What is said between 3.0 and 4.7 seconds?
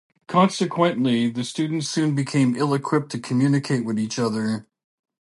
to communicate with each other.